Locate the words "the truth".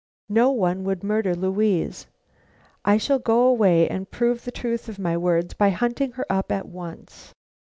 4.45-4.89